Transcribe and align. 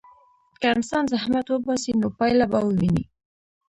که 0.59 0.67
انسان 0.75 1.03
زحمت 1.13 1.45
وباسي، 1.49 1.91
نو 2.01 2.07
پایله 2.17 2.45
به 2.51 2.59
وویني. 2.65 3.03